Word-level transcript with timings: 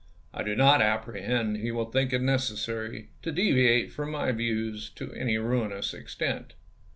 I 0.33 0.41
do 0.41 0.55
not 0.55 0.81
apprehend 0.81 1.57
he 1.57 1.69
will 1.69 1.91
think 1.91 2.11
it 2.11 2.23
necessary 2.23 3.09
to 3.21 3.31
deviate 3.31 3.91
from 3.91 4.09
my 4.09 4.31
views 4.31 4.89
to 4.95 5.13
any 5.13 5.37
ruinous 5.37 5.93
extent. 5.93 6.55